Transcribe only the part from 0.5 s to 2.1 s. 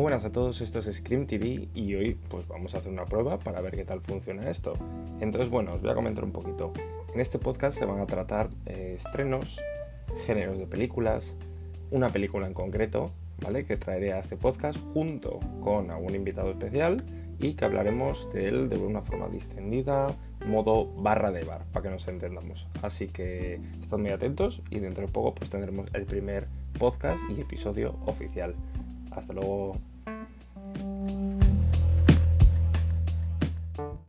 esto es Scream TV y